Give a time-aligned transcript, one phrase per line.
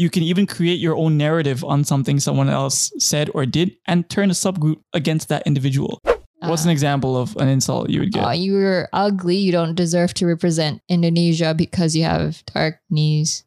[0.00, 4.08] You can even create your own narrative on something someone else said or did and
[4.08, 6.00] turn a subgroup against that individual.
[6.40, 8.24] What's an Uh, example of an insult you would get?
[8.24, 9.36] "Oh, you're ugly.
[9.36, 13.44] You don't deserve to represent Indonesia because you have dark knees.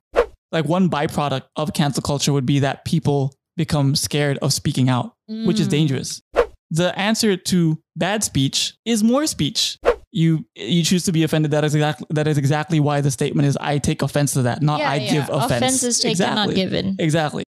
[0.52, 5.14] like one byproduct of cancel culture would be that people become scared of speaking out,
[5.28, 5.72] which is Mm.
[5.72, 6.22] dangerous.
[6.70, 9.80] The answer to bad speech is more speech.
[10.16, 11.50] You you choose to be offended.
[11.52, 14.62] That is exactly that is exactly why the statement is I take offense to that,
[14.62, 15.12] not Yeah, I yeah.
[15.12, 15.52] give offense.
[15.52, 16.46] Offense is taken, exactly.
[16.46, 16.96] not given.
[17.00, 17.44] Exactly.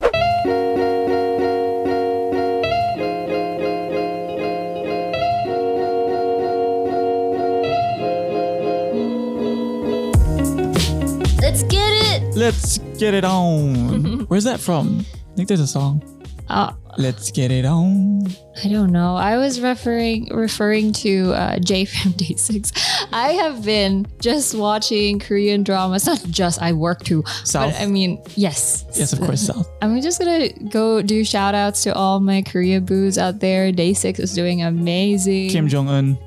[11.42, 12.36] Let's get it.
[12.36, 14.26] Let's get it on.
[14.28, 15.06] Where's that from?
[15.32, 16.02] I think there's a song.
[16.50, 18.28] Uh, Let's get it on.
[18.64, 19.16] I don't know.
[19.16, 22.72] I was referring referring to uh, Jae from Day Six.
[23.12, 26.06] I have been just watching Korean dramas.
[26.06, 27.74] Not just I work too, South.
[27.74, 29.68] but I mean yes, yes, of course, South.
[29.82, 33.72] I'm just gonna go do shout outs to all my Korea boos out there.
[33.72, 35.50] Day Six is doing amazing.
[35.50, 36.18] Kim Jong Un.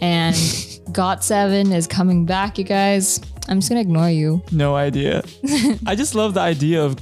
[0.00, 0.36] and
[0.92, 3.20] Got Seven is coming back, you guys.
[3.48, 4.42] I'm just gonna ignore you.
[4.50, 5.22] No idea.
[5.86, 6.96] I just love the idea of,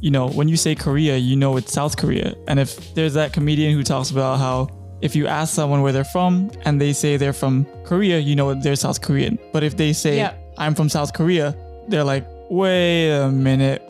[0.00, 2.34] you know, when you say Korea, you know it's South Korea.
[2.48, 4.68] And if there's that comedian who talks about how
[5.02, 8.54] if you ask someone where they're from and they say they're from Korea, you know
[8.54, 9.38] they're South Korean.
[9.52, 10.34] But if they say Yeah.
[10.58, 11.56] I'm from South Korea,
[11.88, 13.82] they're like, wait a minute.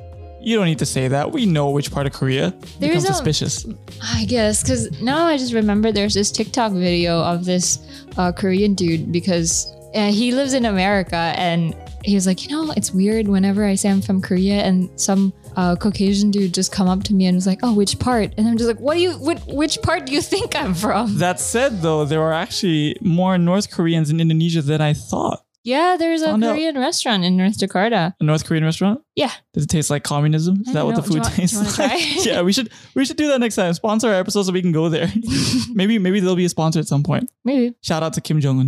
[0.43, 1.33] You don't need to say that.
[1.33, 2.55] We know which part of Korea.
[2.79, 3.67] There's Becomes a- suspicious.
[4.03, 7.79] I guess because now I just remember there's this TikTok video of this
[8.17, 11.75] uh, Korean dude because uh, he lives in America and
[12.05, 15.33] he was like, you know, it's weird whenever I say I'm from Korea and some
[15.57, 18.33] uh, Caucasian dude just come up to me and was like, oh, which part?
[18.37, 21.19] And I'm just like, what do you, what, which part do you think I'm from?
[21.19, 25.45] That said, though, there are actually more North Koreans in Indonesia than I thought.
[25.63, 26.53] Yeah, there's a Oh, no.
[26.53, 28.15] Korean restaurant in North Jakarta.
[28.19, 29.03] A North Korean restaurant?
[29.15, 29.31] Yeah.
[29.53, 30.63] Does it taste like communism?
[30.67, 31.07] Is that what the know.
[31.07, 32.25] You food want- tastes like?
[32.27, 33.75] yeah, we should we should do that next time.
[33.75, 35.13] Sponsor our episode so we can go there.
[35.75, 37.31] maybe maybe there'll be a sponsor at some point.
[37.45, 37.75] Maybe.
[37.83, 38.59] Shout out to Kim Jong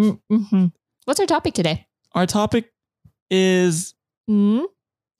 [0.00, 0.18] Un.
[0.32, 0.66] Mm-hmm.
[1.04, 1.86] What's our topic today?
[2.12, 2.72] Our topic
[3.30, 3.94] is
[4.28, 4.64] Mm?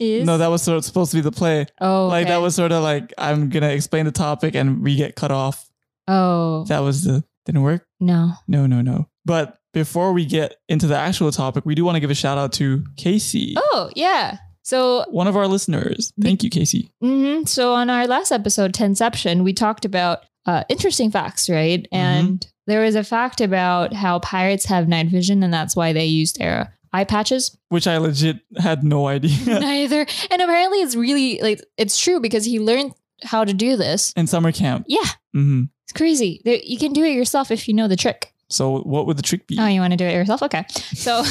[0.02, 1.66] Is no, that was sort of supposed to be the play.
[1.80, 5.16] oh Like that was sort of like I'm gonna explain the topic and we get
[5.16, 5.68] cut off.
[6.08, 7.86] oh That was the didn't work.
[8.00, 9.08] no No, no, no.
[9.24, 12.38] But before we get into the actual topic, we do want to give a shout
[12.38, 16.12] out to Casey, oh yeah so one of our listeners.
[16.20, 16.91] Thank you, Casey.
[17.00, 21.82] hmm So on our last episode, Tenception, we talked about uh, interesting facts, right?
[21.92, 21.96] Mm-hmm.
[21.96, 26.06] And there was a fact about how pirates have night vision, and that's why they
[26.06, 27.56] used their eye patches.
[27.69, 29.36] Which I legit had no idea.
[29.60, 32.92] Neither, and apparently it's really like it's true because he learned
[33.22, 34.12] how to do this.
[34.16, 34.84] In summer camp.
[34.88, 36.41] Yeah, hmm it's crazy.
[36.44, 38.32] You can do it yourself if you know the trick.
[38.48, 39.56] So what would the trick be?
[39.58, 40.42] Oh, you want to do it yourself?
[40.42, 40.64] Okay.
[40.94, 41.25] So,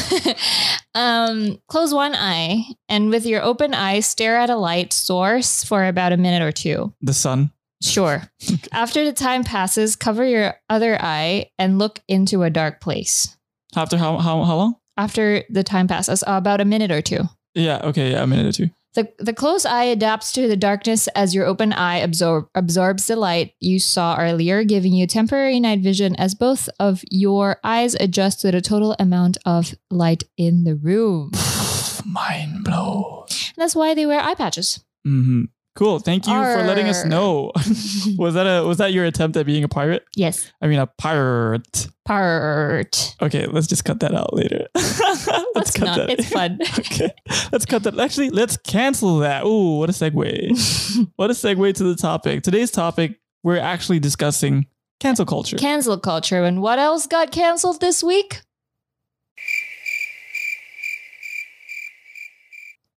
[0.95, 5.85] um, close one eye and with your open eye, stare at a light source for
[5.85, 6.93] about a minute or two.
[7.01, 7.51] the sun.
[7.81, 8.23] Sure.
[8.71, 13.35] After the time passes, cover your other eye and look into a dark place.
[13.75, 14.75] After how how how long?
[15.01, 17.23] After the time passes, about a minute or two.
[17.55, 17.79] Yeah.
[17.83, 18.11] Okay.
[18.11, 18.21] Yeah.
[18.21, 18.69] A minute or two.
[18.93, 23.15] The, the closed eye adapts to the darkness as your open eye absorb, absorbs the
[23.15, 28.41] light you saw earlier, giving you temporary night vision as both of your eyes adjust
[28.41, 31.31] to the total amount of light in the room.
[32.05, 33.25] Mind blow.
[33.29, 34.83] And that's why they wear eye patches.
[35.05, 35.45] hmm
[35.75, 35.99] Cool.
[35.99, 37.51] Thank you for letting us know.
[38.17, 40.03] was that a was that your attempt at being a pirate?
[40.15, 40.51] Yes.
[40.61, 41.87] I mean a pirate.
[42.03, 43.15] Part.
[43.21, 44.67] Okay, let's just cut that out later.
[44.75, 45.97] let's Let's cut not.
[45.97, 46.09] that.
[46.09, 46.59] It's fun.
[46.79, 47.11] okay.
[47.51, 47.97] Let's cut that.
[47.99, 49.45] Actually, let's cancel that.
[49.45, 51.07] Ooh, what a segue.
[51.15, 52.43] what a segue to the topic.
[52.43, 54.65] Today's topic, we're actually discussing
[54.99, 55.57] cancel culture.
[55.57, 56.43] Cancel culture.
[56.43, 58.41] And what else got canceled this week?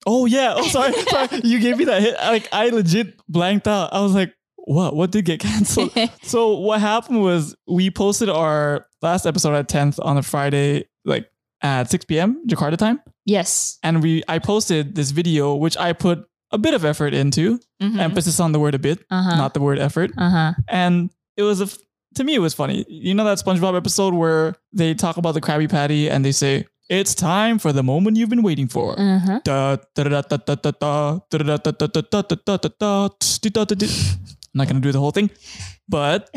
[0.06, 0.54] Oh yeah.
[0.58, 0.94] Oh sorry.
[1.10, 1.42] sorry.
[1.44, 2.16] You gave me that hit.
[2.16, 3.94] Like I legit blanked out.
[3.94, 4.96] I was like, what?
[4.96, 5.92] What did get canceled?
[6.24, 11.30] so what happened was we posted our last episode at 10th on a Friday, like
[11.62, 12.42] at 6 p.m.
[12.48, 13.00] Jakarta time.
[13.26, 13.78] yes.
[13.84, 17.60] And we I posted this video which I put a bit of effort into.
[17.82, 18.00] Mhm.
[18.00, 19.36] Emphasis on the word a bit, Uh-huh.
[19.38, 20.12] not the word effort.
[20.18, 20.54] Uh-huh.
[20.68, 21.78] And it was a f-
[22.16, 22.86] to me it was funny.
[22.90, 26.66] You know that SpongeBob episode where they talk about the Krabby Patty and they say,
[26.92, 29.00] it's time for the moment you've been waiting for.
[29.00, 29.22] I'm
[34.54, 35.30] not going to do the whole thing,
[35.88, 36.30] but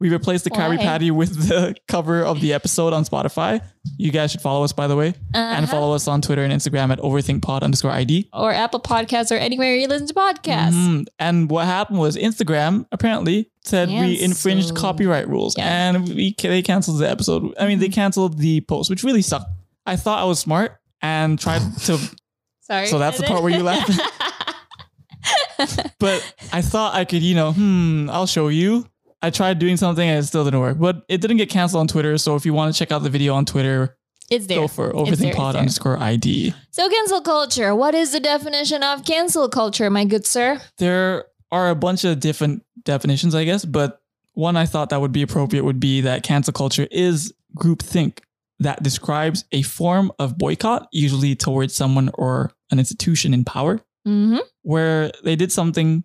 [0.00, 3.60] we replaced the Krabby Patty with the cover of the episode on Spotify.
[3.98, 6.90] You guys should follow us, by the way, and follow us on Twitter and Instagram
[6.90, 8.30] at overthinkpod underscore ID.
[8.32, 10.72] Or Apple Podcasts or anywhere you listen to podcasts.
[10.72, 11.06] Mhm.
[11.18, 15.90] And what happened was Instagram apparently said we infringed copyright rules, Yeah.
[15.90, 17.52] and we they canceled the episode.
[17.60, 19.50] I mean, they canceled the post, which really sucked.
[19.86, 21.98] I thought I was smart and tried to
[22.66, 22.88] Sorry.
[22.88, 23.88] So that's the part where you laugh.
[26.00, 28.86] but I thought I could, you know, hmm, I'll show you.
[29.22, 31.88] I tried doing something and it still didn't work, but it didn't get canceled on
[31.88, 32.18] Twitter.
[32.18, 33.96] So if you want to check out the video on Twitter,
[34.30, 34.58] It's there.
[34.58, 36.54] go for It's there, it's overthinkpod underscore ID.
[36.70, 37.74] So cancel culture.
[37.74, 40.60] What is the definition of cancel culture, my good sir?
[40.78, 44.00] There are a bunch of different definitions, I guess, but
[44.34, 48.18] one I thought that would be appropriate would be that cancel culture is groupthink
[48.60, 54.38] that describes a form of boycott, usually towards someone or an institution in power, Mm-hmm.
[54.62, 56.04] where they did something,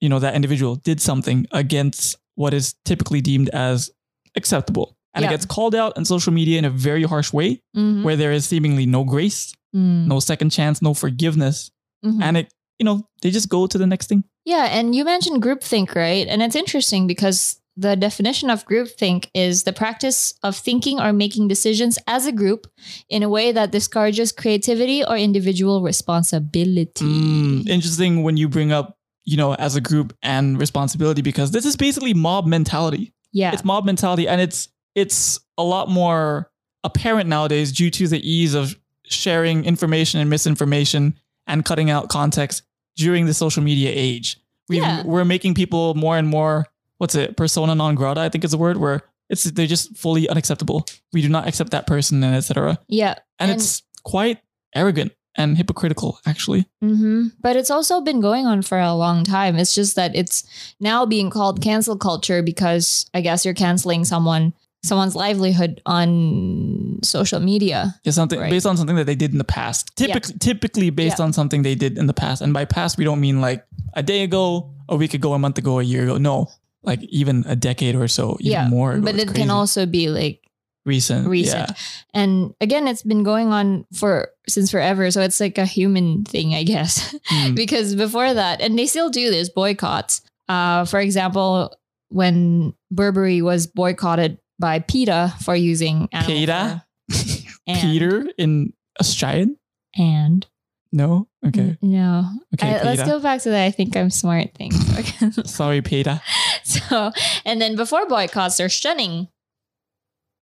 [0.00, 3.90] you know, that individual did something against what is typically deemed as
[4.36, 4.96] acceptable.
[5.14, 5.28] And Yeah.
[5.28, 8.02] it gets called out on social media in a very harsh way, Mm-hmm.
[8.04, 11.70] where there is seemingly no grace, no second chance, no forgiveness.
[12.04, 12.22] Mhm.
[12.22, 14.24] And it, you know, they just go to the next thing.
[14.44, 16.26] Yeah, and you mentioned groupthink, right?
[16.26, 21.48] And it's interesting because the definition of groupthink is the practice of thinking or making
[21.48, 22.66] decisions as a group
[23.08, 27.04] in a way that discourages creativity or individual responsibility.
[27.04, 31.64] Mm, interesting when you bring up, you know, as a group and responsibility because this
[31.64, 33.14] is basically mob mentality.
[33.32, 33.52] Yeah.
[33.52, 36.50] It's mob mentality and it's it's a lot more
[36.84, 41.14] apparent nowadays due to the ease of sharing information and misinformation
[41.46, 42.62] and cutting out context
[42.96, 44.38] during the social media age.
[44.68, 45.02] we Yeah.
[45.04, 46.66] We're making people more and more
[47.02, 50.28] what's it, persona non grata, I think is the word, where it's they're just fully
[50.28, 50.86] unacceptable.
[51.12, 52.78] We do not accept that person and etc.
[52.86, 53.14] yeah.
[53.40, 54.38] And, And- it's quite
[54.74, 56.66] arrogant and hypocritical, actually.
[56.80, 59.56] hmm But it's also been going on for a long time.
[59.58, 60.44] It's just that it's
[60.78, 64.52] now being called cancel culture because I guess you're canceling someone
[64.84, 67.94] someone's livelihood on social media.
[68.04, 68.50] Yeah, something Right.
[68.50, 69.90] based on something that they did in the past.
[69.96, 71.26] Typically, typically based Yeah.
[71.26, 72.42] on something they did in the past.
[72.42, 73.64] And by past, we don't mean like
[73.94, 76.18] a day ago, a week ago, a month ago, a year ago.
[76.18, 76.48] No,
[76.82, 78.68] like even a decade or so, even yeah.
[78.68, 78.92] more.
[78.92, 79.02] ago.
[79.02, 79.40] But It's it crazy.
[79.42, 80.40] can also be like
[80.84, 81.70] recent, recent.
[81.70, 81.76] Yeah.
[82.14, 85.10] And again, it's been going on for since forever.
[85.10, 87.14] So it's like a human thing, I guess.
[87.30, 87.54] Mm.
[87.56, 90.22] because before that, and they still do this boycotts.
[90.48, 91.74] Uh, for example,
[92.08, 96.84] when Burberry was boycotted by PETA for using PETA?
[97.66, 99.56] Peter in Australian?
[99.96, 100.46] and
[100.94, 102.28] No, okay, no.
[102.54, 102.74] okay.
[102.76, 104.72] I- let's go back to the I think I'm smart thing.
[105.44, 106.20] Sorry, Peter.
[106.64, 107.10] so,
[107.46, 109.28] and then before boycotts, there's shunning.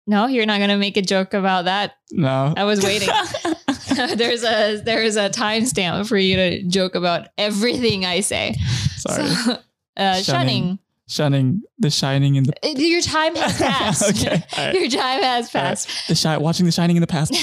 [0.07, 1.93] No, you're not gonna make a joke about that.
[2.11, 3.09] No, I was waiting.
[4.15, 8.55] there's a there's a timestamp for you to joke about everything I say.
[8.97, 9.57] Sorry, So,
[9.97, 10.79] uh, shunning.
[11.07, 11.61] Shunning.
[11.77, 12.53] the shining in the.
[12.63, 14.09] Uh, Your time has passed.
[14.25, 14.73] okay, right.
[14.75, 15.67] Your time has All right.
[15.69, 16.07] passed.
[16.07, 17.33] The shi- watching the shining in the past.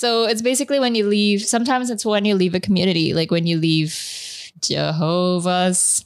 [0.00, 1.42] So it's basically when you leave.
[1.44, 3.92] Sometimes it's when you leave a community, like when you leave
[4.60, 6.04] Jehovah's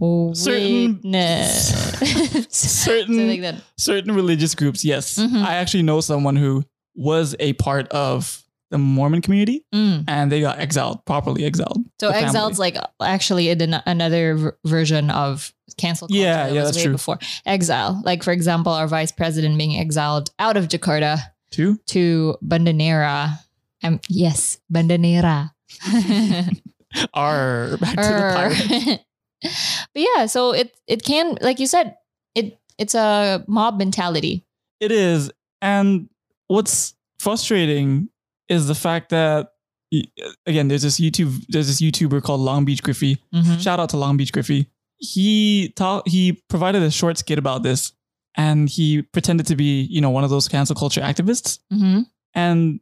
[0.34, 2.48] Certain- Witness.
[2.48, 5.18] certain like certain religious groups, yes.
[5.18, 5.42] Mhm.
[5.44, 6.64] I actually know someone who
[6.96, 10.04] was a part of the Mormon community Mm.
[10.08, 11.84] and they got exiled, properly exiled.
[12.00, 12.24] So family.
[12.24, 16.22] exiled's like actually another v- version of cancel culture.
[16.22, 16.92] Yeah, that yeah, that's true.
[16.92, 21.18] Before exile, like for example, our vice president being exiled out of Jakarta
[21.50, 21.78] too.
[21.88, 23.38] to Banda Neira.
[23.82, 25.50] Um, yes, Banda Neira.
[27.14, 29.00] Are back to the pirate.
[29.94, 31.96] but yeah, so it it can like you said,
[32.34, 34.44] it it's a mob mentality.
[34.80, 35.30] It is.
[35.62, 36.08] And
[36.48, 38.08] what's frustrating
[38.48, 39.52] is the fact that
[40.46, 43.18] again, there's this YouTube there's this YouTuber called Long Beach Griffy.
[43.34, 43.60] Mhm.
[43.60, 44.66] Shout out to Long Beach Griffy.
[44.98, 47.92] He taught he provided a short skit about this
[48.36, 51.58] and he pretended to be, you know, one of those cancel culture activists.
[51.72, 52.06] Mhm.
[52.34, 52.80] And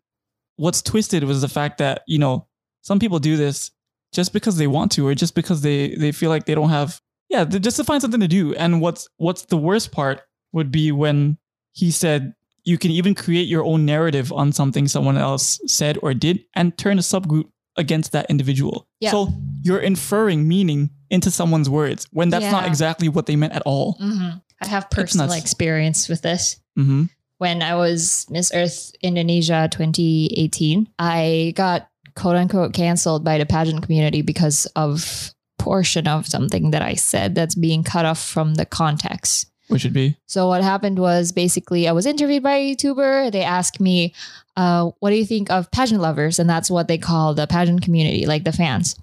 [0.57, 2.47] what's twisted was the fact that, you know,
[2.83, 3.71] some people do this
[4.13, 7.01] just because they want to or just because they they feel like they don't have
[7.31, 8.55] yeah, just to find something to do.
[8.55, 11.37] And what's what's the worst part would be when
[11.73, 16.15] he said you can even create your own narrative on something someone else said or
[16.15, 17.45] did and turn a subgroup
[17.77, 18.87] against that individual.
[19.01, 19.11] Yeah.
[19.11, 19.29] So
[19.63, 23.97] you're inferring meaning into someone's words when that's not exactly what they meant at all.
[24.01, 24.43] Mhm.
[24.61, 26.61] I have personal experience with this.
[26.77, 27.05] hmm
[27.39, 33.83] when I was Miss Earth Indonesia 2018, I got quote unquote canceled by the pageant
[33.83, 38.67] community because of portion of something that I said that's being cut off from the
[38.67, 39.47] context.
[39.69, 43.31] Which should be So what happened was basically I was interviewed by a YouTuber.
[43.31, 44.15] They asked me,
[44.57, 47.83] uh, "What do you think of pageant lovers?" And that's what they call the pageant
[47.83, 48.97] community, like the fans.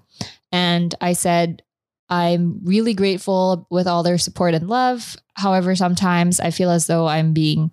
[0.52, 1.62] And I said,
[2.08, 5.16] "I'm really grateful with all their support and love.
[5.34, 7.70] However, sometimes I feel as though I'm being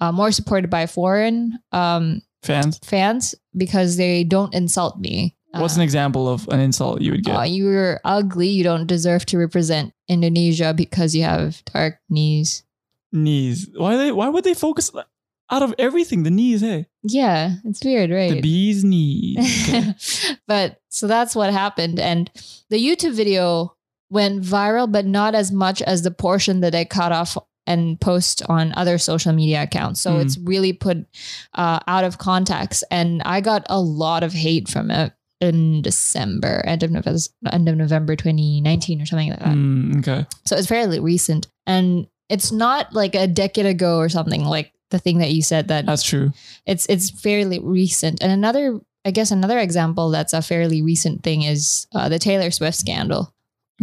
[0.00, 2.78] uh, more supported by foreign um, fans.
[2.84, 7.24] fans because they don't insult me." What's Uh, an example of an insult you would
[7.24, 7.34] get?
[7.34, 8.48] uh, you're ugly.
[8.48, 12.62] You don't deserve to represent Indonesia because you have dark knees.
[13.12, 13.66] knees.
[13.74, 14.12] Why they?
[14.12, 14.92] Why would they focus
[15.50, 16.22] out of everything?
[16.22, 16.86] The knees, hey.
[17.02, 18.30] Yeah, it's weird, right?
[18.34, 20.38] The bee's knees.
[20.46, 21.98] But so that's what happened.
[22.00, 22.30] And
[22.70, 23.74] the YouTube video
[24.10, 28.42] went viral, but not as much as the portion that I cut off and post
[28.48, 30.00] on other social media accounts.
[30.00, 30.22] So Mm.
[30.22, 31.06] it's really put
[31.54, 32.82] uh, out of context.
[32.90, 37.20] And I got a lot of hate from it in December, end of November,
[37.52, 39.48] end of November 2019 or something like that.
[39.54, 40.26] Mm, okay.
[40.44, 41.46] So it's fairly recent.
[41.66, 45.68] And it's not like a decade ago or something like the thing that you said
[45.68, 46.32] that That's true.
[46.66, 48.22] it's it's fairly recent.
[48.22, 52.50] And another, I guess, another example that's a fairly recent thing is uh, the Taylor
[52.50, 53.32] Swift scandal.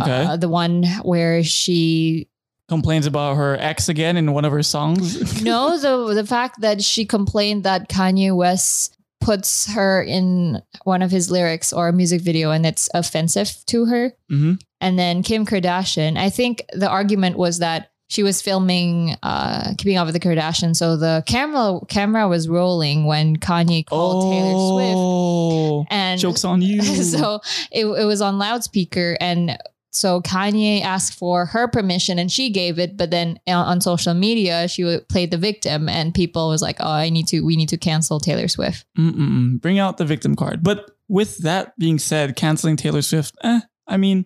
[0.01, 0.25] Okay.
[0.25, 2.27] Uh, the one where she
[2.69, 5.41] Complains about her ex again in one of her songs.
[5.41, 11.09] no the the fact that she complained that Kanye West puts her in one of
[11.09, 14.13] his lyrics or a music video and it's offensive to her.
[14.29, 19.73] hmm And then Kim Kardashian, I think the argument was that she was filming uh,
[19.77, 24.51] Keeping Up with the Kardashians, so the camera camera was rolling when Kanye called Taylor
[24.53, 26.81] Swift, Oh, and jokes on you.
[26.81, 29.57] so it, it was on loudspeaker and
[29.89, 34.67] so kanye asked for her permission and she gave it but then on, social media
[34.67, 37.77] she played the victim and people was like oh i need to we need to
[37.77, 39.59] cancel taylor swift Mm-mm.
[39.59, 40.61] Bring out the victim card.
[40.61, 44.25] But with that being said, canceling Taylor Swift, eh, I mean,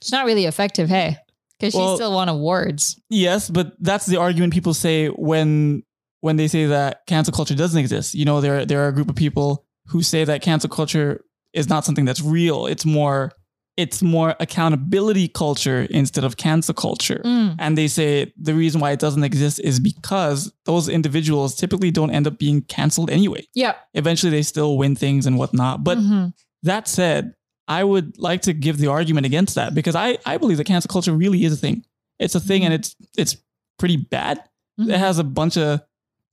[0.00, 1.16] it's not really effective hey
[1.58, 5.82] because she still won awards yes, but that's the argument people say when
[6.20, 8.14] when they say that cancel culture doesn't exist.
[8.14, 11.22] You know, there there are a group of people who say that cancel culture
[11.52, 12.66] is not something that's real.
[12.66, 13.32] It's more
[13.76, 17.20] it's more accountability culture instead of cancel culture.
[17.24, 17.56] Mm.
[17.58, 22.10] And they say the reason why it doesn't exist is because those individuals typically don't
[22.10, 23.46] end up being canceled anyway.
[23.54, 25.84] yeah Eventually, they still win things and whatnot.
[25.84, 26.32] But Mhm.
[26.62, 27.34] that said,
[27.68, 30.88] I would like to give the argument against that because I, I believe that cancel
[30.88, 31.84] culture really is a thing.
[32.18, 33.36] It's a thing and it's it's
[33.78, 34.38] pretty bad.
[34.80, 34.90] Mhm.
[34.90, 35.80] It has a bunch of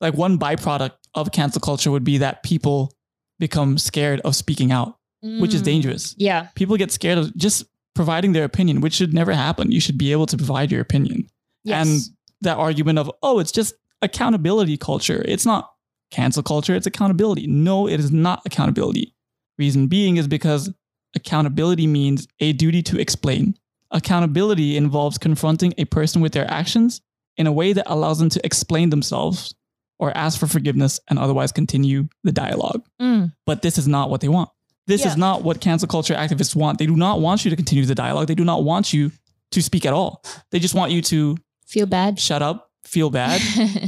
[0.02, 2.94] like one byproduct of cancel culture would be that people
[3.40, 5.66] become scared of speaking out, which is Mm.
[5.66, 6.16] dangerous.
[6.18, 9.72] yeah People get scared of just providing their opinion, which should never happen.
[9.72, 11.30] You should be able to provide your opinion.
[11.64, 11.88] yes.
[11.88, 15.24] And that argument of, oh, it's just accountability culture.
[15.28, 15.72] It's not
[16.12, 17.48] cancel culture, it's accountability.
[17.48, 19.16] No, it is not accountability.
[19.58, 20.72] Reason being is because
[21.16, 23.56] accountability means a duty to explain.
[23.92, 27.02] Accountability involves confronting a person with their actions
[27.38, 29.54] in a way that allows them to explain themselves
[30.00, 32.84] or ask for forgiveness and otherwise continue the dialogue.
[33.02, 33.32] Mm.
[33.46, 34.50] But this is not what they want.
[34.88, 35.10] This Yeah.
[35.12, 36.80] is not what cancel culture activists want.
[36.80, 38.28] They do not want you to continue the dialogue.
[38.28, 39.12] They do not want you
[39.52, 40.24] to speak at all.
[40.52, 43.40] They just want you to feel bad shut up, feel bad.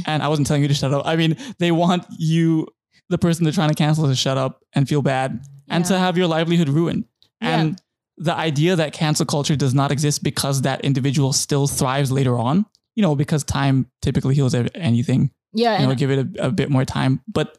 [0.06, 1.02] and I wasn't telling you to shut up.
[1.04, 2.68] I mean, they want you,
[3.08, 6.16] the person they're trying to cancel, to shut up and feel bad and to have
[6.16, 7.04] your livelihood ruined.
[7.40, 7.60] Yeah.
[7.60, 7.82] And
[8.18, 12.64] the idea that cancel culture does not exist because that individual still thrives later on,
[12.94, 16.50] you know, because time typically heals anything, yeah you know, and give it a, a
[16.50, 17.20] bit more time.
[17.28, 17.58] But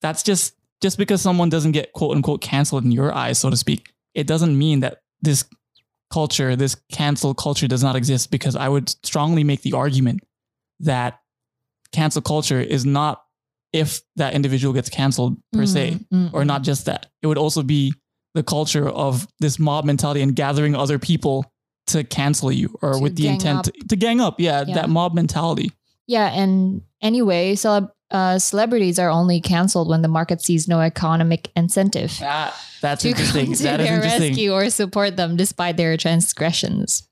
[0.00, 3.56] that's just, just because someone doesn't get quote unquote canceled in your eyes, so to
[3.56, 5.44] speak, it doesn't mean that this
[6.10, 10.20] culture, this cancel culture does not exist because I would strongly make the argument
[10.80, 11.20] that
[11.92, 13.22] cancel culture is not
[13.72, 17.06] if that individual gets canceled per se, Mm, mm, or not just that.
[17.22, 17.94] It would also be
[18.34, 21.44] the culture of this mob mentality and gathering other people
[21.88, 23.74] to cancel you or To with the intent up.
[23.88, 24.38] to, gang up.
[24.40, 24.74] Yeah, Yeah.
[24.74, 25.72] that mob mentality.
[26.06, 31.50] Yeah, and anyway, celeb uh, celebrities are only canceled when the market sees no economic
[31.56, 33.46] incentive That, that's to interesting.
[33.46, 34.28] come to That their interesting.
[34.32, 37.08] rescue or support them despite their transgressions.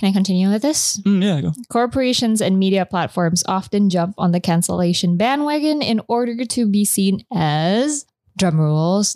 [0.00, 0.98] Can I continue with this?
[1.06, 1.52] Mm, yeah, go.
[1.68, 7.24] Corporations and media platforms often jump on the cancellation bandwagon in order to be seen
[7.32, 8.04] as
[8.36, 9.12] drum rolls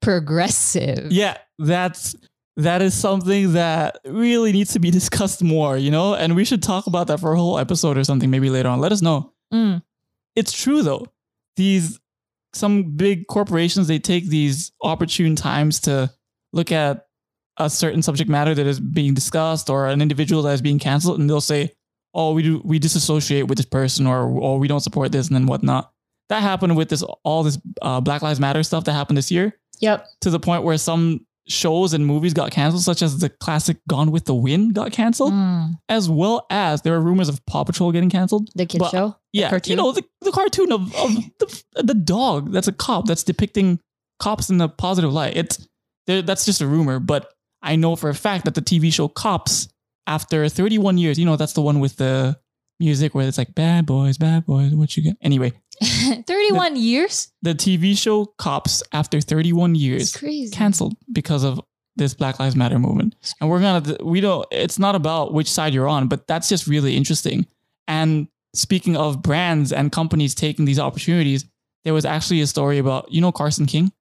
[0.00, 1.10] progressive.
[1.12, 2.14] Yeah, that's
[2.56, 6.14] that is something that really needs to be discussed more, you know?
[6.14, 8.78] And we should talk about that for a whole episode or something maybe later on.
[8.80, 9.32] Let us know.
[9.52, 9.82] Mm,
[10.36, 11.06] It's true though.
[11.56, 11.98] These
[12.54, 16.10] some big corporations they take these opportune times to
[16.52, 17.06] look at
[17.58, 21.18] a certain subject matter that is being discussed or an individual that is being canceled
[21.20, 21.72] and they'll say,
[22.14, 25.36] "Oh, we do we disassociate with this person or or we don't support this and
[25.36, 25.91] then whatnot."
[26.28, 29.58] That happened with this all this uh, Black Lives Matter stuff that happened this year
[29.80, 30.06] Yep.
[30.22, 34.12] to the point where some shows and movies got canceled, such as the classic Gone
[34.12, 37.90] with the Wind got canceled, Mm, as well as there were rumors of Paw Patrol
[37.92, 38.48] getting canceled.
[38.54, 39.16] the kid But- show.
[39.32, 39.70] Yeah, cartoon?
[39.72, 41.10] you know the, the cartoon of, of
[41.40, 43.80] the, the dog that's a cop that's depicting
[44.20, 45.36] cops in a positive light.
[45.36, 45.66] It's
[46.06, 49.68] that's just a rumor, but I know for a fact that the TV show Cops,
[50.06, 52.36] after 31 years, you know that's the one with the
[52.82, 55.16] music where it's like bad boys, bad boys, what you get.
[55.22, 55.52] Anyway,
[56.26, 57.28] 31 years?
[57.42, 60.54] the TV show Cops, after 31 years, crazy.
[60.54, 61.60] canceled because of
[61.96, 63.14] this Black Lives Matter movement.
[63.40, 66.66] And we're gonna we don't it's not about which side you're on, but that's just
[66.66, 67.46] really interesting.
[67.88, 71.44] And speaking of brands and companies taking these opportunities,
[71.84, 73.92] there was actually a story about you know Carson King.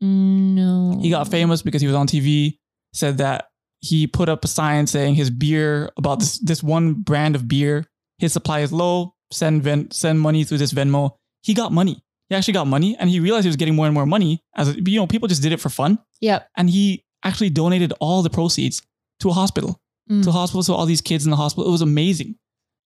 [0.00, 0.98] No.
[1.00, 2.58] He got famous because he was on TV.
[2.92, 3.48] Said that
[3.80, 7.84] he put up a sign saying his beer about this this one brand of beer.
[8.18, 9.14] His supply is low.
[9.32, 11.16] Send Ven- send money through this Venmo.
[11.42, 12.02] He got money.
[12.28, 14.40] He actually got money, and he realized he was getting more and more money.
[14.56, 16.48] As you know, people just did it for fun, Yep.
[16.56, 18.82] and he actually donated all the proceeds
[19.20, 19.80] to a hospital
[20.10, 20.22] Mm.
[20.24, 20.62] to a hospital.
[20.62, 22.36] So all these kids in the hospital, it was amazing.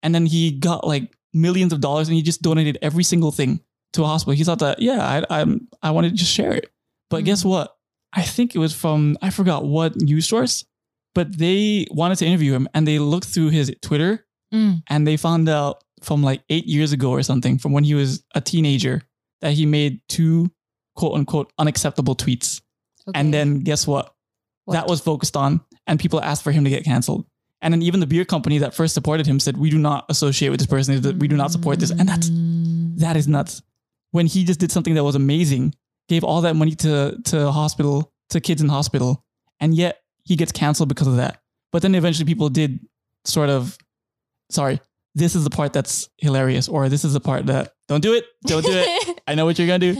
[0.02, 3.60] And then he got like millions of dollars, and he just donated every single thing
[3.94, 4.34] to a hospital.
[4.36, 6.70] He thought that yeah, I I'm, I wanted to just share it.
[7.10, 7.50] But guess Mm.
[7.50, 7.74] what?
[8.12, 10.64] I think it was from I forgot what news source,
[11.14, 14.82] but they wanted to interview him, and they looked through his Twitter, Mm.
[14.88, 18.22] and they found out from like eight years ago or something, from when he was
[18.34, 19.02] a teenager,
[19.42, 20.50] that he made two
[20.96, 22.60] quote unquote unacceptable tweets.
[23.06, 23.18] Okay.
[23.18, 24.14] And then guess what?
[24.68, 27.24] That was focused on, and people asked for him to get canceled.
[27.62, 30.50] And then even the beer company that first supported him said, "We do not associate
[30.50, 31.18] with this person.
[31.18, 32.98] We do not support this." And that's Mm.
[32.98, 33.62] that is nuts.
[34.10, 35.74] When he just did something that was amazing,
[36.08, 39.24] gave all that money to to hospital to kids in hospital,
[39.60, 41.40] and yet he gets canceled because of that.
[41.72, 42.80] But then eventually people did
[43.24, 43.76] sort of,
[44.50, 44.80] sorry,
[45.14, 48.24] this is the part that's hilarious, or this is the part that don't do it,
[48.46, 49.20] don't do it.
[49.26, 49.96] I know what you're gonna do.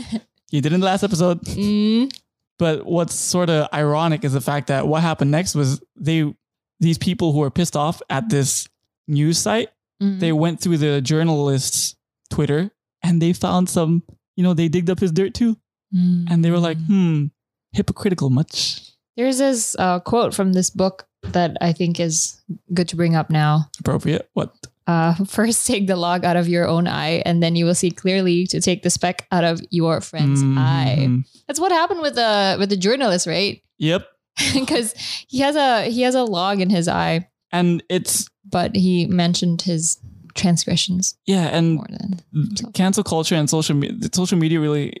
[0.51, 1.41] You did in the last episode.
[1.43, 2.11] Mm.
[2.57, 6.33] But what's sort of ironic is the fact that what happened next was they
[6.79, 8.67] these people who were pissed off at this
[9.07, 9.69] news site,
[10.01, 10.19] Mm.
[10.21, 11.95] they went through the journalist's
[12.29, 12.71] Twitter
[13.03, 14.01] and they found some,
[14.37, 15.57] you know, they digged up his dirt too.
[15.91, 16.87] And they were like, Mm.
[16.87, 17.25] hmm,
[17.73, 18.93] hypocritical much.
[19.17, 22.41] There's this uh, quote from this book that I think is
[22.73, 23.69] good to bring up now.
[23.79, 24.29] Appropriate.
[24.33, 24.53] What?
[24.87, 27.91] Uh, first, take the log out of your own eye, and then you will see
[27.91, 30.97] clearly to take the speck out of your friend's eye.
[30.99, 31.25] Mhm.
[31.47, 33.61] That's what happened with the with the journalist, right?
[33.77, 34.07] Yep.
[34.53, 34.93] Because
[35.27, 39.61] he has a he has a log in his eye, And it's but he mentioned
[39.61, 39.97] his
[40.35, 44.93] transgressions yeah, and more than cancel culture and social media social media really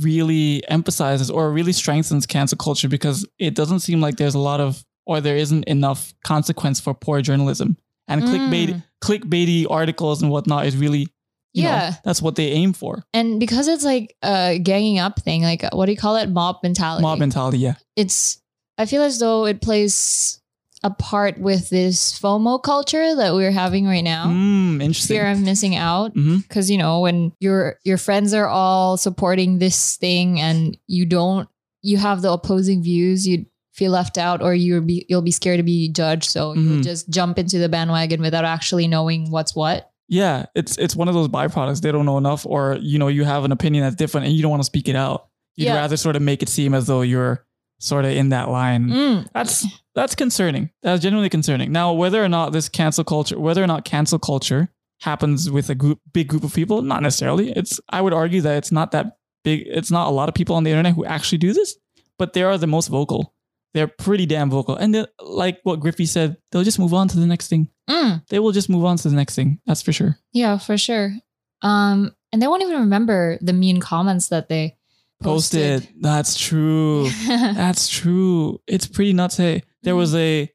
[0.00, 4.60] really emphasizes or really strengthens cancel culture because it doesn't seem like there's a lot
[4.60, 7.76] of or there isn't enough consequence for poor journalism
[8.08, 8.82] and clickbait Mm.
[9.02, 11.08] clickbaity articles and whatnot is really
[11.54, 11.94] you know, Yeah.
[12.02, 15.84] that's what they aim for and because it's like a ganging up thing, like what
[15.86, 17.02] do you call it, mob mentality?
[17.02, 18.40] mob mentality yeah it's
[18.78, 20.40] I feel as though it plays
[20.82, 24.26] a part with this FOMO culture that we're having right now.
[24.26, 26.12] mm, interesting Fear of missing out.
[26.14, 31.04] hmm Cause you know, when your your friends are all supporting this thing and you
[31.06, 31.48] don't
[31.82, 35.58] you have the opposing views, you feel left out or you'll be you'll be scared
[35.58, 36.30] to be judged.
[36.30, 36.84] So you'll Mhm.
[36.84, 39.88] just jump into the bandwagon without actually knowing what's what.
[40.08, 43.24] yeah it's it's one of those byproducts they don't know enough or you know you
[43.24, 45.76] have an opinion that's different and you don't want to speak it out you'd Yeah.
[45.76, 47.46] rather sort of make it seem as though you're
[47.78, 49.26] sort of in that line Mm.
[49.32, 50.70] That's that's concerning.
[50.82, 51.70] That's genuinely concerning.
[51.72, 54.68] Now, whether or not this cancel culture, whether or not cancel culture
[55.02, 57.50] happens with a group, big group of people, not necessarily.
[57.52, 59.64] It's I would argue that it's not that big.
[59.66, 61.76] It's not a lot of people on the internet who actually do this,
[62.18, 63.31] but they are the most vocal.
[63.74, 67.26] They're pretty damn vocal, and like what Griffy said, they'll just move on to the
[67.26, 67.68] next thing.
[67.88, 68.26] Mm.
[68.28, 69.60] They will just move on to the next thing.
[69.66, 70.18] That's for sure.
[70.32, 71.14] Yeah, for sure.
[71.62, 74.76] Um, and they won't even remember the mean comments that they
[75.22, 75.88] Posted.
[76.00, 77.08] That's true.
[77.28, 78.60] That's true.
[78.66, 79.36] It's pretty nuts.
[79.36, 80.50] Hey, there was a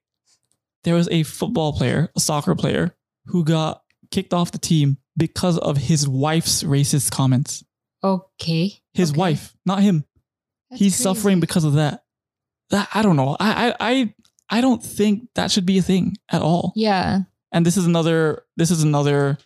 [0.83, 2.95] there was a football player, a soccer player,
[3.27, 7.63] who got kicked off the team because of his wife's racist comments.
[8.03, 8.73] okay.
[8.93, 9.19] His Okay.
[9.19, 10.03] wife, not him.
[10.69, 11.03] That's He's crazy.
[11.03, 12.03] suffering because of that.
[12.69, 13.35] That I don't know.
[13.39, 14.13] I I I
[14.49, 16.73] I don't think that should be a thing at all.
[16.75, 17.19] Yeah.
[17.51, 19.37] And this is another this is another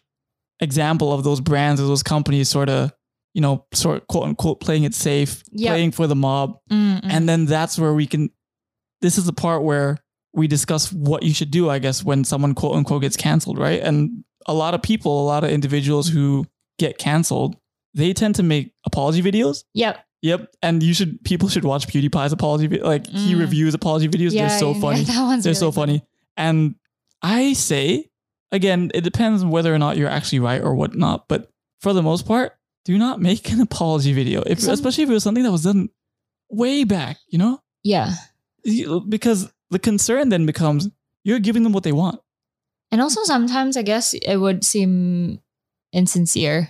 [0.60, 2.92] example of those brands or those companies sort of,
[3.34, 5.70] you know, sort of quote unquote playing it safe, Yep.
[5.72, 6.58] playing for the mob.
[6.72, 7.02] Mm-mm.
[7.04, 8.30] And then that's where we can,
[9.02, 9.98] this is the part where
[10.34, 13.82] we discuss what you should do, I guess, when someone quote unquote gets canceled, right?
[13.82, 16.46] And a lot of people, a lot of individuals who
[16.80, 17.56] get canceled,
[17.94, 19.64] they tend to make apology videos.
[19.74, 20.00] yep.
[20.22, 20.54] Yep.
[20.62, 23.40] And you should, people should watch PewDiePie's apology, vi- like he Mm.
[23.40, 24.32] reviews apology videos.
[24.34, 25.00] They're so funny.
[25.02, 25.18] yeah, funny.
[25.18, 26.04] That one's They're really so funny.
[26.38, 26.76] And
[27.22, 28.10] I say,
[28.52, 31.28] again, it depends on whether or not you're actually right or whatnot.
[31.28, 32.54] But for the most part,
[32.86, 35.64] do not make an apology video, if, Some- especially if it was something that was
[35.64, 35.90] done
[36.50, 37.60] way back, you know?
[37.84, 38.14] Yeah.
[39.10, 40.90] Because the concern then becomes
[41.24, 42.20] you're giving them what they want.
[42.92, 45.40] And also sometimes I guess it would seem
[45.94, 46.70] insincere.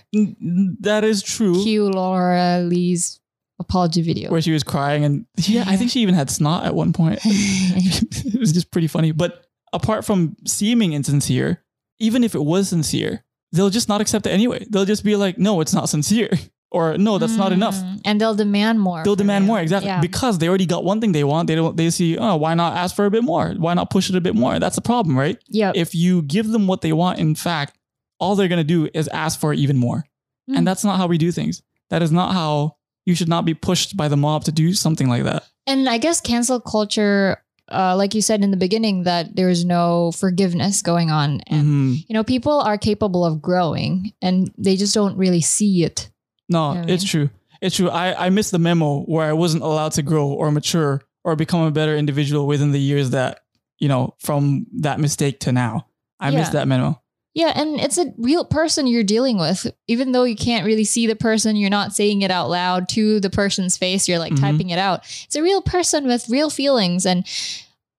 [0.80, 1.62] That is true.
[1.62, 3.18] Cue Laura Lee's
[3.62, 4.30] apology video.
[4.30, 7.20] Where she was crying and yeah, I think she even had snot at one point.
[7.24, 9.12] it was just pretty funny.
[9.12, 11.62] But apart from seeming insincere,
[11.98, 14.66] even if it was sincere, they'll just not accept it anyway.
[14.68, 16.30] They'll just be like, no, it's not sincere.
[16.74, 17.74] Or no, that's not enough.
[17.74, 18.00] Mm.
[18.06, 19.04] And they'll demand more.
[19.04, 19.88] They'll demand more, exactly.
[19.88, 20.00] Yeah.
[20.00, 21.46] Because they already got one thing they want.
[21.48, 23.50] They don't they see, oh, why not ask for a bit more?
[23.58, 24.58] Why not push it a bit more?
[24.58, 25.38] That's the problem, right?
[25.48, 25.72] Yeah.
[25.74, 27.76] If you give them what they want, in fact,
[28.18, 30.06] all they're gonna do is ask for even more.
[30.50, 30.56] Mm.
[30.56, 31.62] And that's not how we do things.
[31.90, 35.08] That is not how you should not be pushed by the mob to do something
[35.08, 35.44] like that.
[35.66, 37.38] And I guess cancel culture,
[37.70, 41.40] uh, like you said in the beginning, that there's no forgiveness going on.
[41.46, 42.04] And, Mhm.
[42.08, 46.10] you know, people are capable of growing and they just don't really see it.
[46.48, 47.08] No, You know what I it's mean?
[47.08, 47.30] true.
[47.60, 47.90] It's true.
[47.90, 51.62] I, I missed the memo where I wasn't allowed to grow or mature or become
[51.62, 53.40] a better individual within the years that,
[53.78, 55.86] you know, from that mistake to now.
[56.20, 57.00] I missed that memo.
[57.34, 57.52] Yeah.
[57.54, 59.66] And it's a real person you're dealing with.
[59.88, 63.20] Even though you can't really see the person, you're not saying it out loud to
[63.20, 64.40] the person's face, you're like Mhm.
[64.40, 65.02] typing it out.
[65.24, 67.06] It's a real person with real feelings.
[67.06, 67.24] And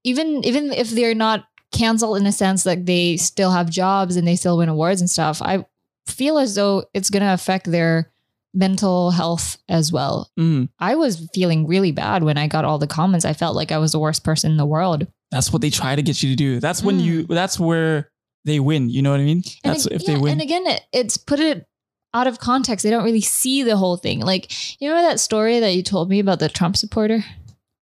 [0.03, 4.27] even even if they're not canceled in a sense that they still have jobs and
[4.27, 5.65] they still win awards and stuff, I
[6.05, 8.11] feel as though it's going to affect their
[8.53, 10.29] mental health as well.
[10.39, 10.69] Mhm.
[10.79, 13.25] I was feeling really bad when I got all the comments.
[13.25, 15.07] I felt like I was the worst person in the world.
[15.31, 16.59] That's what they try to get you to do.
[16.59, 18.11] That's when you, that's where
[18.45, 18.89] they win.
[18.89, 19.43] You know what I mean?
[19.63, 20.33] And That's if yeah, they win.
[20.33, 21.65] And again, it, it's put it
[22.13, 22.83] out of context.
[22.83, 24.19] They don't really see the whole thing.
[24.19, 27.23] Like, you remember that story that you told me about the Trump supporter?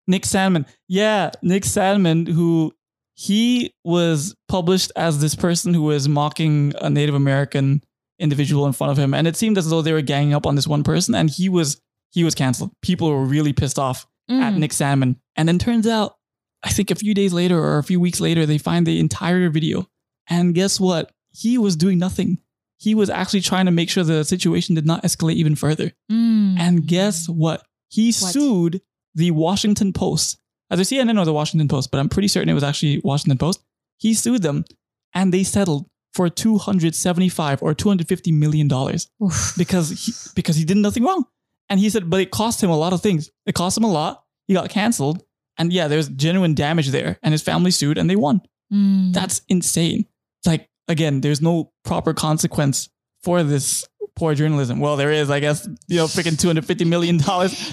[0.07, 0.65] Nick Sandmann.
[0.87, 2.73] Yeah, Nick Sandmann, who
[3.13, 7.83] he was published as this person who was mocking a Native American
[8.17, 10.55] individual in front of him, and it seemed as though they were ganging up on
[10.55, 12.71] this one person, and he was he was canceled.
[12.81, 14.57] People were really pissed off at Mm.
[14.57, 16.15] Nick Sandmann, and then turns out,
[16.63, 19.49] I think a few days later or a few weeks later, they find the entire
[19.49, 19.87] video,
[20.29, 21.11] and guess what?
[21.31, 22.39] He was doing nothing.
[22.77, 25.91] He was actually trying to make sure the situation did not escalate even further.
[26.11, 26.57] Mm.
[26.59, 27.63] And guess what?
[27.89, 28.81] He sued
[29.15, 30.37] the Washington Post.
[30.71, 33.63] Either CNN or the Washington Post, but I'm pretty certain it was actually Washington Post.
[33.97, 34.65] He sued them
[35.13, 39.09] and they settled for 275 or 250 million dollars
[39.57, 41.25] because he, because he did nothing wrong.
[41.69, 43.29] And he said, but it cost him a lot of things.
[43.45, 44.23] It cost him a lot.
[44.47, 45.23] He got canceled.
[45.57, 47.19] And yeah, there's genuine damage there.
[47.21, 48.41] And his family sued and they won.
[48.73, 49.13] Mm.
[49.13, 50.05] That's insane.
[50.39, 52.89] It's like, again, there's no proper consequence
[53.23, 54.79] for this poor journalism.
[54.79, 57.17] Well, there is, I guess, you know, freaking $250 million.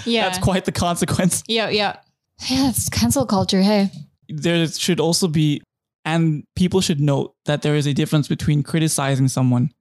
[0.05, 0.23] yeah.
[0.27, 1.43] That's quite the consequence.
[1.47, 1.69] yeah.
[1.69, 1.97] Yeah.
[2.49, 2.69] Yeah.
[2.69, 3.61] It's cancel culture.
[3.61, 3.89] Hey.
[4.29, 5.61] There should also be,
[6.05, 9.71] and people should note that there is a difference between criticizing someone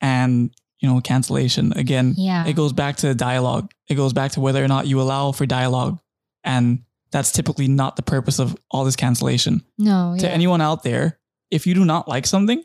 [0.00, 1.72] and, you know, cancellation.
[1.76, 2.46] Again, Yeah.
[2.46, 3.72] it goes back to dialogue.
[3.88, 5.98] It goes back to whether or not you allow for dialogue.
[6.44, 9.62] And that's typically not the purpose of all this cancellation.
[9.78, 10.14] no.
[10.18, 10.32] to Yeah.
[10.32, 11.18] anyone out there,
[11.50, 12.62] if you do not like something,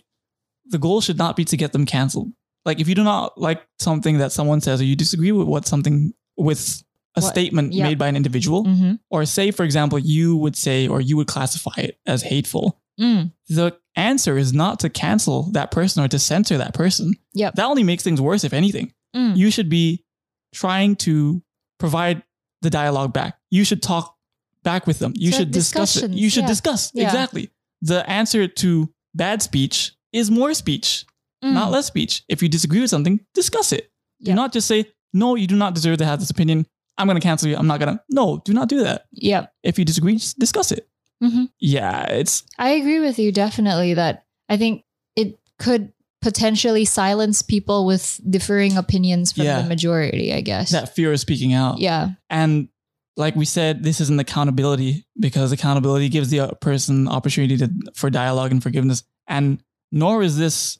[0.65, 2.31] the goal should not be to get them canceled.
[2.65, 5.65] Like if you do not like something that someone says or you disagree with what
[5.67, 6.83] something with
[7.17, 7.83] a What- statement yeah.
[7.83, 8.99] made by an individual, Mhm.
[9.09, 13.33] or say for example, you would say or you would classify it as hateful, Mm.
[13.49, 17.15] the answer is not to cancel that person or to censor that person.
[17.33, 17.55] Yep.
[17.55, 18.93] That only makes things worse if anything.
[19.15, 19.35] Mm.
[19.35, 20.05] You should be
[20.53, 21.41] trying to
[21.79, 22.23] provide
[22.61, 23.37] the dialogue back.
[23.49, 24.15] You should talk
[24.63, 25.13] back with them.
[25.17, 26.11] You So should discuss it.
[26.11, 26.47] You should yeah.
[26.47, 26.91] discuss.
[26.93, 27.05] Yeah.
[27.05, 27.49] Exactly.
[27.81, 31.05] The answer to bad speech is more speech,
[31.43, 31.53] Mm.
[31.53, 32.21] not less speech.
[32.29, 33.89] If you disagree with something, discuss it.
[34.21, 36.67] Do not just say, no, you do not deserve to have this opinion.
[36.99, 37.57] I'm going to cancel you.
[37.57, 38.03] I'm not going to.
[38.11, 39.07] No, do not do that.
[39.13, 39.51] Yep.
[39.63, 40.87] If you disagree, just discuss it.
[41.23, 41.49] Mhm.
[41.59, 44.83] Yeah, it's I agree with you definitely that I think
[45.15, 45.91] it could
[46.21, 49.61] potentially silence people with differing opinions from Yeah.
[49.63, 50.69] the majority, I guess.
[50.71, 51.79] that fear of speaking out.
[51.79, 52.09] yeah.
[52.29, 52.69] And
[53.17, 58.51] like we said, this isn't accountability because accountability gives the person opportunity to, for dialogue
[58.51, 59.03] and forgiveness.
[59.27, 60.79] And nor is this,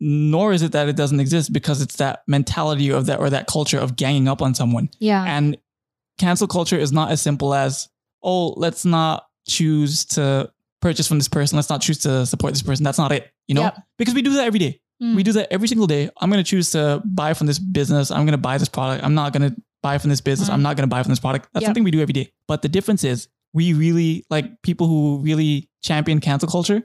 [0.00, 3.46] nor is it that it doesn't exist because it's that mentality of that or that
[3.46, 4.90] culture of ganging up on someone.
[4.98, 5.24] Yeah.
[5.24, 5.58] And
[6.18, 7.88] cancel culture is not as simple as,
[8.22, 11.56] oh, let's not choose to purchase from this person.
[11.56, 12.84] Let's not choose to support this person.
[12.84, 13.62] That's not it, you know?
[13.62, 13.82] Yep.
[13.98, 14.80] Because we do that every day.
[15.02, 15.16] Mm.
[15.16, 16.10] We do that every single day.
[16.20, 18.10] I'm going to choose to buy from this business.
[18.10, 19.04] I'm going to buy this product.
[19.04, 20.48] I'm not going to buy from this business.
[20.48, 20.54] Mhm.
[20.54, 21.48] I'm not going to buy from this product.
[21.52, 21.68] That's Yep.
[21.68, 22.30] something we do every day.
[22.48, 26.82] But the difference is we really like people who really champion cancel culture.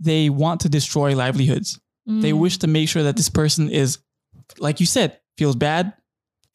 [0.00, 1.78] They want to destroy livelihoods.
[2.06, 2.38] They Mm.
[2.38, 3.98] wish to make sure that this person is,
[4.58, 5.92] like you said, feels bad,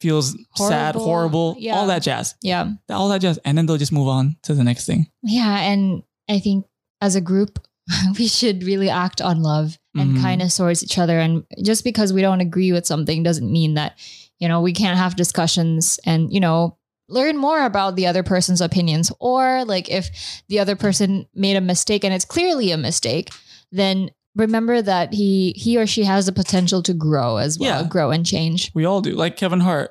[0.00, 1.04] feels sad, Horrible.
[1.04, 1.76] horrible, Yeah.
[1.76, 2.72] all that jazz, Yeah.
[2.90, 3.38] all that jazz.
[3.44, 5.06] And then they'll just move on to the next thing.
[5.22, 5.60] Yeah.
[5.60, 6.66] And I think
[7.00, 7.64] as a group,
[8.18, 10.20] we should really act on love and Mhm.
[10.22, 11.20] kindness towards each other.
[11.20, 13.96] And just because we don't agree with something doesn't mean that,
[14.44, 16.76] you know, we can't have discussions and, you know,
[17.08, 19.10] learn more about the other person's opinions.
[19.20, 20.04] Or like if
[20.48, 23.30] the other person made a mistake and it's clearly a mistake,
[23.72, 27.88] then remember that he he or she has the potential to grow as well, Yeah.
[27.88, 28.70] grow and change.
[28.74, 29.12] We all do.
[29.14, 29.90] Like Kevin Hart,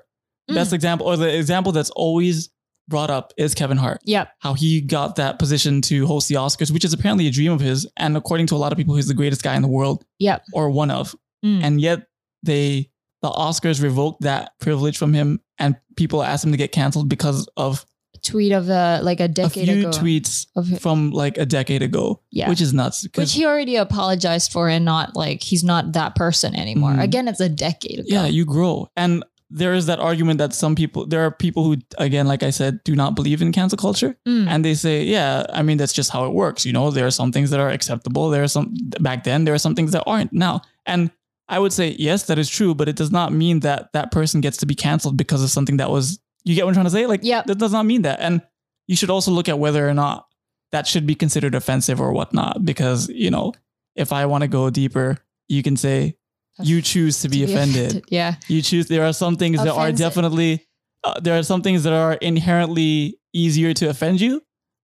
[0.52, 0.56] Mm.
[0.56, 2.50] best example, or the example that's always
[2.90, 4.02] brought up is Kevin Hart.
[4.06, 4.28] Yep.
[4.40, 7.62] how he got that position to host the Oscars, which is apparently a dream of
[7.62, 7.88] his.
[7.98, 10.44] And according to a lot of people, he's the greatest guy in the world Yep.
[10.54, 11.16] or one of.
[11.46, 11.64] Mm.
[11.64, 12.00] And yet
[12.44, 12.90] they,
[13.24, 17.48] the Oscars revoked that privilege from him and people asked him to get canceled because
[17.58, 17.84] of
[18.22, 19.90] tweet of a like a a decade few ago.
[19.90, 22.48] tweets of from like a decade ago, Yeah.
[22.50, 23.08] which is nuts.
[23.16, 26.92] Which he already apologized for and not like he's not that person anymore.
[26.92, 27.04] Mhm.
[27.04, 28.08] Again, it's a decade ago.
[28.10, 28.90] yeah, you grow.
[28.96, 32.50] And there is that argument that some people, there are people who, again, like I
[32.50, 34.18] said, do not believe in cancel culture.
[34.28, 34.48] Mm.
[34.48, 36.66] And they say, yeah, I mean, that's just how it works.
[36.66, 38.30] You know, there are some things that are acceptable.
[38.32, 40.62] There are some, back then, there are some things that aren't now.
[40.88, 41.12] And
[41.54, 44.42] I would say, yes, that is true, but it does not mean that that person
[44.42, 46.90] gets to be canceled because of something that was, you get what I'm trying to
[46.92, 47.06] say?
[47.06, 48.20] Like, yeah, that does not mean that.
[48.20, 48.42] And
[48.88, 50.26] you should also look at whether or not
[50.72, 52.66] that should be considered offensive or whatnot.
[52.66, 53.54] Because, you know,
[53.96, 56.18] if I want to go deeper, you can say,
[56.62, 58.36] you choose to be offended Yeah.
[58.48, 60.66] you choose there are some things that are definitely
[61.04, 64.42] uh, there are some things that are inherently easier to offend you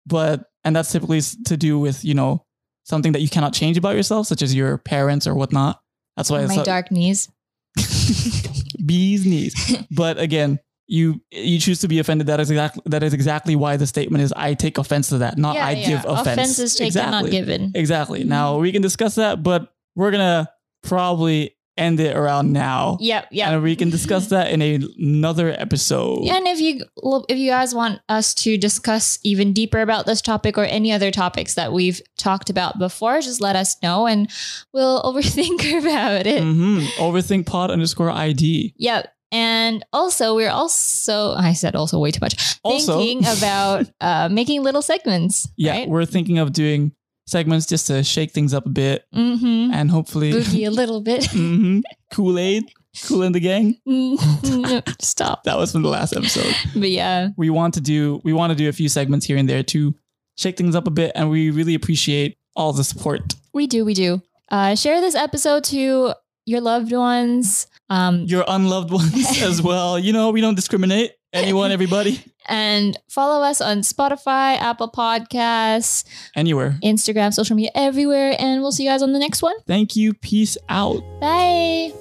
[0.06, 2.44] but and that's typically to do with you know
[2.84, 5.80] something that you cannot change about yourself such as your parents or whatnot
[6.18, 7.28] that's why My dark knees.
[8.84, 13.12] bees knees but again you you choose to be offended that is exactly that is
[13.14, 15.86] exactly why the statement is i take offense to that not yeah, i yeah.
[15.86, 17.72] give offense Offense is taken, exactly not given.
[17.74, 18.62] exactly now mm-hmm.
[18.62, 20.50] we can discuss that but we're gonna
[20.82, 23.28] probably end it around now Yep.
[23.30, 23.48] Yep.
[23.48, 26.24] and we can discuss that in a, another episode.
[26.24, 26.84] Yeah, and if you
[27.28, 31.10] if you guys want us to discuss even deeper about this topic or any other
[31.10, 34.30] topics that we've talked about before, just let us know and
[34.72, 36.42] we'll overthink about it.
[36.42, 38.74] hmm Overthink pod underscore ID.
[38.76, 39.12] Yep.
[39.30, 42.58] And also, we're also I said also way too much.
[42.62, 45.46] Also- thinking about uh, making little segments.
[45.56, 45.88] Yeah, Right?
[45.88, 46.92] we're thinking of doing
[47.28, 49.72] segments just to shake things up a bit Mm-hmm.
[49.74, 51.26] and hopefully Boogie a little bit.
[51.30, 51.80] hmm
[52.12, 52.64] Kool Aid,
[53.06, 53.76] Kool in the Gang.
[53.86, 54.82] Mhm.
[55.02, 55.44] Stop.
[55.44, 56.54] That was from the last episode.
[56.74, 57.28] But yeah.
[57.36, 59.94] We want to do we want to do a few segments here and there to
[60.36, 63.34] shake things up a bit, and we really appreciate all the support.
[63.52, 64.22] We do, we do.
[64.50, 66.14] Uh, share this episode to
[66.46, 67.66] your loved ones.
[67.90, 69.98] Um, Your unloved ones as well.
[69.98, 71.12] You know, we don't discriminate.
[71.32, 76.78] Anyone, everybody, and follow us on Spotify, Apple Podcasts, anywhere.
[76.82, 78.34] Instagram, social media, everywhere.
[78.38, 79.54] And we'll see you guys on the next one.
[79.66, 80.14] Thank you.
[80.14, 81.02] Peace out.
[81.20, 81.92] Bye.